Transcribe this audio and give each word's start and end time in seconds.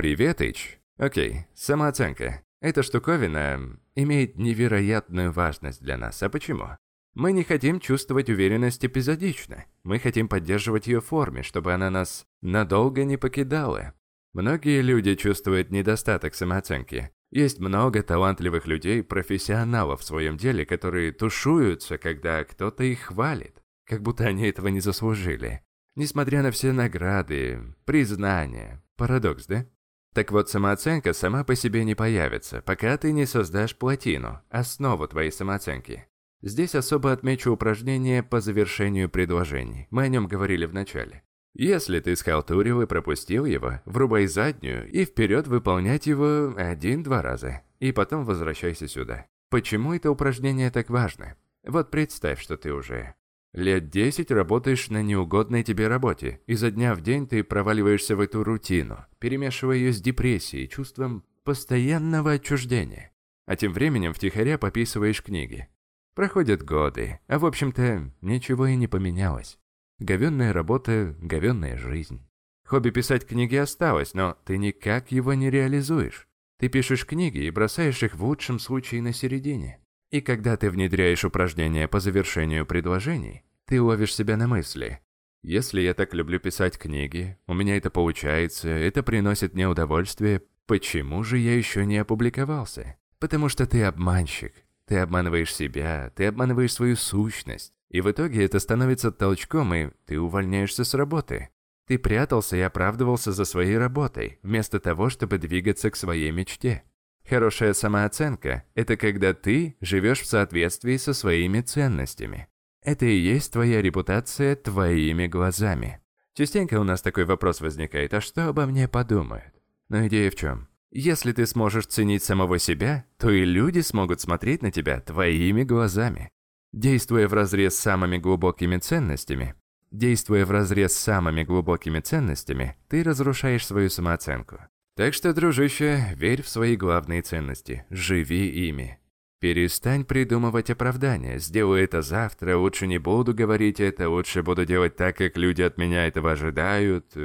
Привет, 0.00 0.40
Ич. 0.40 0.80
Окей, 0.96 1.44
самооценка. 1.54 2.42
Эта 2.62 2.82
штуковина 2.82 3.78
имеет 3.94 4.38
невероятную 4.38 5.30
важность 5.30 5.82
для 5.82 5.98
нас. 5.98 6.22
А 6.22 6.30
почему? 6.30 6.68
Мы 7.12 7.32
не 7.32 7.44
хотим 7.44 7.80
чувствовать 7.80 8.30
уверенность 8.30 8.82
эпизодично. 8.82 9.66
Мы 9.84 9.98
хотим 9.98 10.26
поддерживать 10.26 10.86
ее 10.86 11.02
в 11.02 11.04
форме, 11.04 11.42
чтобы 11.42 11.74
она 11.74 11.90
нас 11.90 12.24
надолго 12.40 13.04
не 13.04 13.18
покидала. 13.18 13.92
Многие 14.32 14.80
люди 14.80 15.16
чувствуют 15.16 15.70
недостаток 15.70 16.34
самооценки. 16.34 17.10
Есть 17.30 17.58
много 17.58 18.02
талантливых 18.02 18.66
людей, 18.66 19.02
профессионалов 19.02 20.00
в 20.00 20.04
своем 20.04 20.38
деле, 20.38 20.64
которые 20.64 21.12
тушуются, 21.12 21.98
когда 21.98 22.42
кто-то 22.44 22.84
их 22.84 23.00
хвалит, 23.00 23.62
как 23.84 24.00
будто 24.00 24.24
они 24.24 24.48
этого 24.48 24.68
не 24.68 24.80
заслужили. 24.80 25.60
Несмотря 25.94 26.42
на 26.42 26.52
все 26.52 26.72
награды, 26.72 27.60
признания. 27.84 28.82
Парадокс, 28.96 29.44
да? 29.44 29.66
Так 30.12 30.32
вот, 30.32 30.48
самооценка 30.48 31.12
сама 31.12 31.44
по 31.44 31.54
себе 31.54 31.84
не 31.84 31.94
появится, 31.94 32.62
пока 32.62 32.96
ты 32.96 33.12
не 33.12 33.26
создашь 33.26 33.76
плотину, 33.76 34.40
основу 34.50 35.06
твоей 35.06 35.30
самооценки. 35.30 36.06
Здесь 36.42 36.74
особо 36.74 37.12
отмечу 37.12 37.52
упражнение 37.52 38.22
по 38.22 38.40
завершению 38.40 39.08
предложений. 39.08 39.86
Мы 39.90 40.04
о 40.04 40.08
нем 40.08 40.26
говорили 40.26 40.66
в 40.66 40.74
начале. 40.74 41.22
Если 41.54 42.00
ты 42.00 42.16
схалтурил 42.16 42.80
и 42.82 42.86
пропустил 42.86 43.44
его, 43.44 43.80
врубай 43.84 44.26
заднюю 44.26 44.90
и 44.90 45.04
вперед 45.04 45.46
выполнять 45.46 46.06
его 46.06 46.54
один-два 46.56 47.22
раза. 47.22 47.62
И 47.78 47.92
потом 47.92 48.24
возвращайся 48.24 48.88
сюда. 48.88 49.26
Почему 49.50 49.94
это 49.94 50.10
упражнение 50.10 50.70
так 50.70 50.90
важно? 50.90 51.36
Вот 51.64 51.90
представь, 51.90 52.40
что 52.40 52.56
ты 52.56 52.72
уже 52.72 53.14
Лет 53.52 53.90
десять 53.90 54.30
работаешь 54.30 54.90
на 54.90 55.02
неугодной 55.02 55.64
тебе 55.64 55.88
работе, 55.88 56.40
и 56.46 56.54
за 56.54 56.70
дня 56.70 56.94
в 56.94 57.00
день 57.00 57.26
ты 57.26 57.42
проваливаешься 57.42 58.14
в 58.14 58.20
эту 58.20 58.44
рутину, 58.44 59.04
перемешивая 59.18 59.76
ее 59.76 59.92
с 59.92 60.00
депрессией, 60.00 60.68
чувством 60.68 61.24
постоянного 61.42 62.32
отчуждения. 62.32 63.12
А 63.46 63.56
тем 63.56 63.72
временем 63.72 64.12
втихаря 64.12 64.56
пописываешь 64.56 65.22
книги. 65.22 65.68
Проходят 66.14 66.62
годы, 66.62 67.18
а 67.26 67.40
в 67.40 67.46
общем-то 67.46 68.12
ничего 68.20 68.66
и 68.68 68.76
не 68.76 68.86
поменялось. 68.86 69.58
Говенная 69.98 70.52
работа, 70.52 71.16
говенная 71.20 71.76
жизнь. 71.76 72.24
Хобби 72.64 72.90
писать 72.90 73.26
книги 73.26 73.56
осталось, 73.56 74.14
но 74.14 74.36
ты 74.44 74.58
никак 74.58 75.10
его 75.10 75.34
не 75.34 75.50
реализуешь. 75.50 76.28
Ты 76.60 76.68
пишешь 76.68 77.04
книги 77.04 77.38
и 77.38 77.50
бросаешь 77.50 78.02
их 78.04 78.14
в 78.14 78.24
лучшем 78.24 78.60
случае 78.60 79.02
на 79.02 79.12
середине. 79.12 79.80
И 80.10 80.20
когда 80.20 80.56
ты 80.56 80.70
внедряешь 80.70 81.24
упражнения 81.24 81.86
по 81.86 82.00
завершению 82.00 82.66
предложений, 82.66 83.44
ты 83.70 83.80
ловишь 83.80 84.16
себя 84.16 84.36
на 84.36 84.48
мысли. 84.48 84.98
Если 85.42 85.80
я 85.80 85.94
так 85.94 86.12
люблю 86.12 86.40
писать 86.40 86.76
книги, 86.76 87.38
у 87.46 87.54
меня 87.54 87.76
это 87.76 87.88
получается, 87.88 88.68
это 88.68 89.04
приносит 89.04 89.54
мне 89.54 89.68
удовольствие, 89.68 90.42
почему 90.66 91.22
же 91.22 91.38
я 91.38 91.56
еще 91.56 91.86
не 91.86 91.98
опубликовался? 91.98 92.96
Потому 93.20 93.48
что 93.48 93.66
ты 93.66 93.84
обманщик. 93.84 94.52
Ты 94.86 94.98
обманываешь 94.98 95.54
себя, 95.54 96.12
ты 96.16 96.26
обманываешь 96.26 96.72
свою 96.72 96.96
сущность. 96.96 97.72
И 97.90 98.00
в 98.00 98.10
итоге 98.10 98.44
это 98.44 98.58
становится 98.58 99.12
толчком, 99.12 99.72
и 99.72 99.90
ты 100.04 100.18
увольняешься 100.18 100.82
с 100.82 100.92
работы. 100.94 101.50
Ты 101.86 101.96
прятался 101.96 102.56
и 102.56 102.60
оправдывался 102.60 103.30
за 103.30 103.44
своей 103.44 103.78
работой, 103.78 104.40
вместо 104.42 104.80
того, 104.80 105.10
чтобы 105.10 105.38
двигаться 105.38 105.92
к 105.92 105.96
своей 105.96 106.32
мечте. 106.32 106.82
Хорошая 107.24 107.72
самооценка– 107.74 108.64
это 108.74 108.96
когда 108.96 109.32
ты 109.32 109.76
живешь 109.80 110.22
в 110.22 110.26
соответствии 110.26 110.96
со 110.96 111.14
своими 111.14 111.60
ценностями. 111.60 112.49
Это 112.82 113.06
и 113.06 113.16
есть 113.16 113.52
твоя 113.52 113.82
репутация 113.82 114.56
твоими 114.56 115.26
глазами. 115.26 116.00
Частенько 116.34 116.80
у 116.80 116.84
нас 116.84 117.02
такой 117.02 117.24
вопрос 117.24 117.60
возникает, 117.60 118.14
а 118.14 118.20
что 118.20 118.48
обо 118.48 118.66
мне 118.66 118.88
подумают? 118.88 119.52
Но 119.88 120.06
идея 120.06 120.30
в 120.30 120.36
чем? 120.36 120.68
Если 120.90 121.32
ты 121.32 121.46
сможешь 121.46 121.86
ценить 121.86 122.24
самого 122.24 122.58
себя, 122.58 123.04
то 123.18 123.30
и 123.30 123.44
люди 123.44 123.80
смогут 123.80 124.20
смотреть 124.20 124.62
на 124.62 124.70
тебя 124.70 125.00
твоими 125.00 125.62
глазами. 125.62 126.30
Действуя 126.72 127.28
в 127.28 127.34
разрез 127.34 127.76
с 127.76 127.80
самыми 127.80 128.18
глубокими 128.18 128.78
ценностями, 128.78 129.54
действуя 129.90 130.46
в 130.46 130.50
разрез 130.50 130.92
с 130.94 131.00
самыми 131.00 131.42
глубокими 131.42 132.00
ценностями, 132.00 132.76
ты 132.88 133.02
разрушаешь 133.02 133.66
свою 133.66 133.90
самооценку. 133.90 134.58
Так 134.96 135.14
что, 135.14 135.32
дружище, 135.34 136.14
верь 136.14 136.42
в 136.42 136.48
свои 136.48 136.76
главные 136.76 137.22
ценности, 137.22 137.84
живи 137.90 138.68
ими. 138.68 138.99
Перестань 139.40 140.04
придумывать 140.04 140.68
оправдания, 140.68 141.38
сделаю 141.38 141.82
это 141.82 142.02
завтра, 142.02 142.58
лучше 142.58 142.86
не 142.86 142.98
буду 142.98 143.32
говорить 143.32 143.80
это, 143.80 144.10
лучше 144.10 144.42
буду 144.42 144.66
делать 144.66 144.96
так, 144.96 145.16
как 145.16 145.38
люди 145.38 145.62
от 145.62 145.78
меня 145.78 146.06
этого 146.06 146.32
ожидают. 146.32 147.16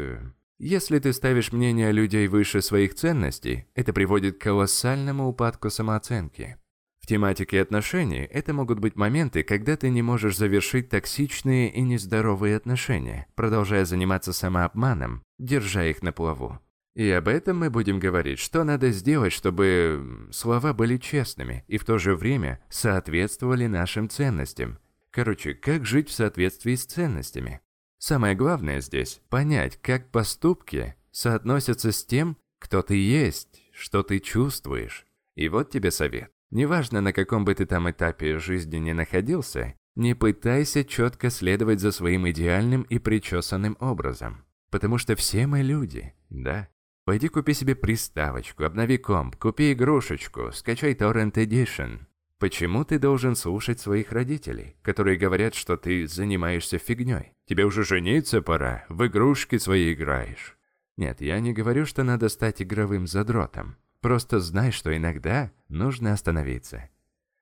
Если 0.58 1.00
ты 1.00 1.12
ставишь 1.12 1.52
мнение 1.52 1.92
людей 1.92 2.28
выше 2.30 2.62
своих 2.62 2.96
ценностей, 2.96 3.66
это 3.76 3.92
приводит 3.92 4.38
к 4.38 4.42
колоссальному 4.42 5.28
упадку 5.28 5.70
самооценки. 5.70 6.56
В 7.02 7.08
тематике 7.08 7.62
отношений 7.62 8.28
это 8.32 8.54
могут 8.54 8.80
быть 8.80 8.96
моменты, 8.96 9.44
когда 9.44 9.76
ты 9.76 9.90
не 9.90 10.02
можешь 10.02 10.38
завершить 10.38 10.88
токсичные 10.88 11.70
и 11.70 11.82
нездоровые 11.82 12.56
отношения, 12.56 13.28
продолжая 13.36 13.84
заниматься 13.84 14.32
самообманом, 14.32 15.22
держа 15.38 15.84
их 15.84 16.02
на 16.02 16.14
плаву. 16.14 16.60
И 16.96 17.10
об 17.12 17.28
этом 17.28 17.60
мы 17.60 17.70
будем 17.70 18.00
говорить, 18.00 18.40
что 18.40 18.64
надо 18.64 18.92
сделать, 18.92 19.34
чтобы 19.34 20.30
слова 20.32 20.74
были 20.74 20.98
честными 20.98 21.66
и 21.68 21.78
в 21.78 21.84
то 21.84 21.98
же 21.98 22.16
время 22.16 22.62
соответствовали 22.70 23.68
нашим 23.68 24.10
ценностям. 24.10 24.80
Короче, 25.12 25.54
как 25.54 25.86
жить 25.86 26.10
в 26.10 26.14
соответствии 26.14 26.76
с 26.76 26.86
ценностями. 26.86 27.60
Самое 27.98 28.34
главное 28.34 28.80
здесь– 28.80 29.22
понять, 29.30 29.78
как 29.82 30.10
поступки 30.10 30.96
соотносятся 31.12 31.92
с 31.92 32.06
тем, 32.06 32.38
кто 32.60 32.82
ты 32.82 32.96
есть, 32.96 33.62
что 33.74 34.02
ты 34.02 34.20
чувствуешь. 34.20 35.06
И 35.36 35.50
вот 35.50 35.72
тебе 35.72 35.92
совет. 35.92 36.32
Неважно, 36.50 37.02
на 37.02 37.12
каком 37.12 37.44
бы 37.44 37.56
ты 37.56 37.66
там 37.66 37.90
этапе 37.90 38.40
жизни 38.40 38.78
не 38.78 38.94
находился, 38.94 39.76
не 39.96 40.14
пытайся 40.14 40.86
четко 40.86 41.30
следовать 41.30 41.82
за 41.82 41.92
своим 41.92 42.30
идеальным 42.30 42.84
и 42.84 43.00
причесанным 43.00 43.76
образом. 43.82 44.46
Потому 44.70 44.98
что 44.98 45.16
все 45.16 45.48
мы 45.48 45.62
люди, 45.62 46.14
да? 46.30 46.70
Пойди 47.06 47.28
купи 47.28 47.54
себе 47.54 47.76
приставочку, 47.76 48.64
обнови 48.64 48.98
комп, 48.98 49.36
купи 49.36 49.74
игрушечку, 49.74 50.52
скачай 50.52 50.94
Torrent 50.94 51.34
Edition. 51.34 52.00
Почему 52.40 52.84
ты 52.84 52.98
должен 52.98 53.36
слушать 53.36 53.80
своих 53.80 54.12
родителей, 54.12 54.76
которые 54.82 55.16
говорят, 55.16 55.54
что 55.54 55.78
ты 55.78 56.08
занимаешься 56.08 56.80
фигней? 56.80 57.34
Тебе 57.46 57.64
уже 57.64 57.84
жениться 57.84 58.42
пора, 58.42 58.86
в 58.90 59.06
игрушки 59.06 59.60
свои 59.60 59.94
играешь. 59.94 60.58
Нет, 60.98 61.22
я 61.22 61.40
не 61.40 61.54
говорю, 61.54 61.86
что 61.86 62.04
надо 62.04 62.28
стать 62.28 62.64
игровым 62.64 63.06
задротом. 63.06 63.78
Просто 64.02 64.40
знай, 64.40 64.72
что 64.72 64.96
иногда 64.96 65.52
нужно 65.70 66.12
остановиться. 66.12 66.90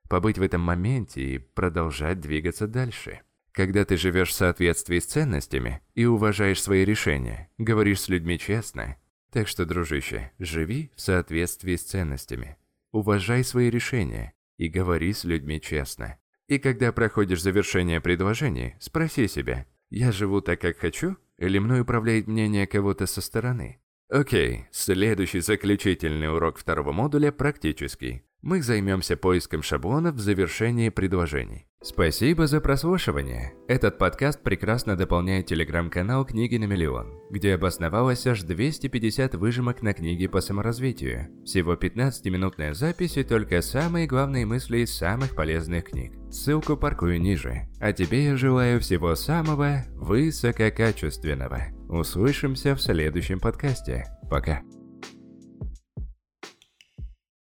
Побыть 0.10 0.38
в 0.38 0.42
этом 0.42 0.60
моменте 0.60 1.22
и 1.22 1.38
продолжать 1.38 2.20
двигаться 2.20 2.68
дальше. 2.68 3.22
Когда 3.54 3.86
ты 3.86 3.96
живешь 3.96 4.30
в 4.30 4.34
соответствии 4.34 5.00
с 5.00 5.06
ценностями 5.06 5.82
и 5.96 6.06
уважаешь 6.06 6.62
свои 6.62 6.84
решения, 6.84 7.50
говоришь 7.58 8.02
с 8.02 8.10
людьми 8.10 8.38
честно, 8.38 8.98
так 9.34 9.48
что, 9.48 9.66
дружище, 9.66 10.32
живи 10.38 10.92
в 10.96 11.02
соответствии 11.02 11.76
с 11.76 11.84
ценностями. 11.84 12.56
Уважай 12.92 13.44
свои 13.44 13.72
решения 13.72 14.34
и 14.58 14.70
говори 14.70 15.12
с 15.12 15.24
людьми 15.24 15.60
честно. 15.60 16.20
И 16.48 16.60
когда 16.60 16.92
проходишь 16.92 17.42
завершение 17.42 18.00
предложений, 18.00 18.76
спроси 18.80 19.28
себя, 19.28 19.66
я 19.90 20.12
живу 20.12 20.42
так, 20.42 20.62
как 20.62 20.78
хочу, 20.78 21.18
или 21.40 21.58
мной 21.58 21.82
управляет 21.82 22.28
мнение 22.28 22.68
кого-то 22.68 23.08
со 23.08 23.22
стороны? 23.22 23.80
Окей, 24.08 24.68
следующий 24.70 25.40
заключительный 25.40 26.32
урок 26.32 26.60
второго 26.60 26.92
модуля 26.92 27.32
практический 27.32 28.24
мы 28.44 28.62
займемся 28.62 29.16
поиском 29.16 29.64
шаблонов 29.64 30.16
в 30.16 30.20
завершении 30.20 30.90
предложений. 30.90 31.66
Спасибо 31.82 32.46
за 32.46 32.62
прослушивание. 32.62 33.54
Этот 33.68 33.98
подкаст 33.98 34.42
прекрасно 34.44 34.96
дополняет 34.96 35.48
телеграм-канал 35.48 36.26
«Книги 36.26 36.58
на 36.58 36.66
миллион», 36.66 37.20
где 37.30 37.56
обосновалось 37.56 38.28
аж 38.28 38.44
250 38.44 39.36
выжимок 39.36 39.82
на 39.82 39.94
книги 39.94 40.28
по 40.28 40.42
саморазвитию. 40.42 41.28
Всего 41.46 41.74
15-минутная 41.74 42.74
запись 42.74 43.18
и 43.18 43.24
только 43.24 43.62
самые 43.62 44.08
главные 44.08 44.46
мысли 44.46 44.80
из 44.80 44.94
самых 44.94 45.36
полезных 45.36 45.86
книг. 45.86 46.14
Ссылку 46.30 46.78
паркую 46.78 47.22
ниже. 47.22 47.70
А 47.80 47.94
тебе 47.94 48.26
я 48.26 48.38
желаю 48.38 48.80
всего 48.82 49.16
самого 49.16 49.84
высококачественного. 49.96 51.68
Услышимся 51.88 52.76
в 52.76 52.82
следующем 52.82 53.40
подкасте. 53.40 54.06
Пока. 54.30 54.64